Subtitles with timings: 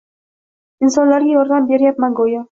[0.87, 2.39] Insonlarga yordam beryapman go‘yo...